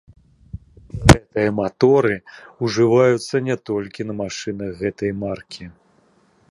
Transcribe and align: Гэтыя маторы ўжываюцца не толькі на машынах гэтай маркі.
Гэтыя 1.11 1.49
маторы 1.59 2.15
ўжываюцца 2.65 3.35
не 3.49 3.55
толькі 3.73 4.01
на 4.13 4.21
машынах 4.25 4.69
гэтай 4.85 5.11
маркі. 5.25 5.65